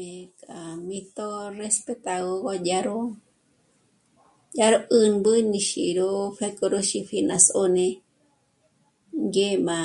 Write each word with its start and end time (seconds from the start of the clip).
Eh... 0.00 0.20
k'a 0.40 0.60
mí 0.86 0.98
tó 1.16 1.28
respetagö 1.60 2.52
dyá 2.66 2.78
ró, 2.86 2.98
dyá 4.56 4.66
ró 4.72 4.78
'ǘmbü 4.96 5.32
mí 5.50 5.60
xí'i 5.68 5.92
ró 5.98 6.08
pjéko 6.36 6.64
rí 6.72 6.80
xíji 6.90 7.18
rá 7.30 7.36
sô'n'e 7.46 7.88
ngé 9.32 9.48
má... 9.68 9.78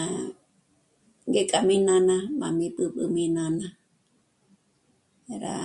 ngéka 1.31 1.59
mí 1.68 1.75
nána, 1.88 2.18
má 2.39 2.47
mí 2.57 2.68
b'ǚb'ü 2.77 3.04
mí 3.15 3.25
nána... 3.38 3.68
rá... 5.43 5.59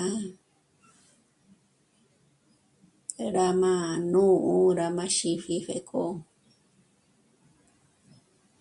rá 3.37 3.47
má 3.63 3.75
nú'u... 4.13 4.75
rá 4.79 4.87
má 4.97 5.05
xípji 5.17 5.57
pjéko... 5.67 6.03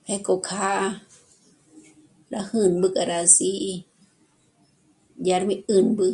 pjéko 0.03 0.33
kjâ'a 0.47 0.87
rá 2.31 2.41
jǘmbü 2.51 2.87
para 2.95 3.19
sí'i 3.35 3.73
dyármí 5.25 5.55
'ǘmbü 5.67 6.07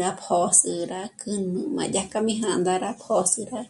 rá 0.00 0.08
pjös'ü 0.20 0.74
rá 0.92 1.00
k'ǘmbü 1.20 1.60
má 1.74 1.82
dyájkja 1.94 2.20
mí 2.26 2.32
jā̂ndā 2.40 2.74
rá 2.84 2.90
pjö́s'ü 3.02 3.40
rá 3.52 3.62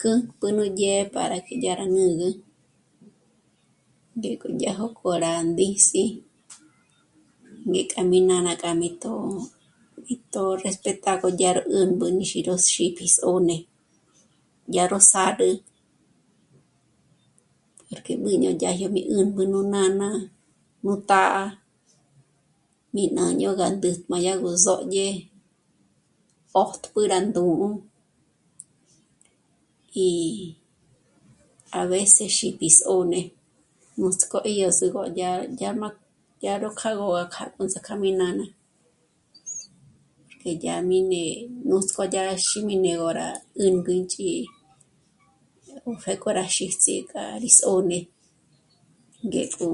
k'ǚpjü 0.00 0.48
nú 0.56 0.64
dyë'ë 0.78 1.04
para 1.14 1.36
que 1.46 1.54
dyá 1.62 1.72
rá 1.80 1.86
nǚgü, 1.96 2.28
ngéko 4.18 4.46
dyá 4.58 4.72
jókò 4.80 5.08
rá 5.24 5.32
ndís'i 5.48 6.04
ngéka 7.70 8.00
mí 8.10 8.18
nána 8.28 8.52
ngéka 8.54 8.70
rí 8.80 8.90
tó'o, 9.02 9.42
rí 10.06 10.14
tó'o 10.32 10.52
respetagö 10.64 11.26
yá 11.40 11.50
rú 11.56 11.62
'ǘmbü 11.66 12.06
xí 12.30 12.38
ró 12.46 12.54
xípji 12.72 13.06
sô'n'e, 13.16 13.56
dyá 14.72 14.84
ró 14.92 14.98
sârü 15.12 15.50
porque 17.86 18.14
mí 18.22 18.30
'ùnü 18.34 18.50
dyajo 18.60 18.86
mí 18.94 19.02
'ǘmbü 19.06 19.42
nú 19.52 19.60
nána, 19.74 20.08
nú 20.84 20.92
tá'a, 21.10 21.44
mí 22.94 23.02
ñâño 23.16 23.50
gá 23.58 23.68
ndé 23.76 23.90
má 24.10 24.16
dyá 24.24 24.34
gú 24.42 24.50
sódye 24.64 25.08
pö̂jtp'ü 26.52 27.00
rá 27.12 27.18
ndú'u 27.28 27.68
y 30.06 30.08
a 31.78 31.80
veces 31.90 32.30
xípji 32.36 32.70
sô'n'e 32.80 33.20
nuts'k'o 33.98 34.38
rí 34.44 34.54
sú' 34.78 34.92
ró 34.94 35.04
dya 35.58 35.70
má... 35.80 35.88
dyá 36.40 36.52
ró 36.62 36.68
kjâ'a 36.78 36.98
gó 36.98 37.08
ts'ák'a 37.72 37.94
mí 38.02 38.10
nána 38.20 38.46
porque 40.26 40.50
yá 40.64 40.76
mi 40.88 40.98
né'e 41.10 41.46
nuts'k'o 41.68 42.02
yá 42.14 42.20
rá 42.28 42.34
xîm'i 42.46 42.76
né'egö 42.84 43.08
rá 43.18 43.28
'ǘngü 43.56 43.92
ínch'í'i, 43.98 44.44
pjéko 46.02 46.28
rá 46.38 46.44
xíts'i 46.56 46.94
k'a 47.10 47.22
rí 47.42 47.50
sô'n'e 47.58 47.98
ngéko, 49.28 49.66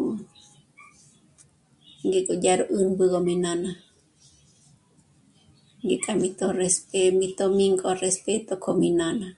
ngéko 2.09 2.33
yá 2.45 2.53
ró 2.61 2.65
'ǘmbü 2.69 3.05
mí 3.27 3.35
nána, 3.45 3.73
ngéka 5.85 6.13
mí 6.21 6.29
tó'respe... 6.39 7.03
mí 7.19 7.27
tó'respeto 7.37 8.53
k'o 8.63 8.71
mí 8.81 8.89
nána 9.01 9.29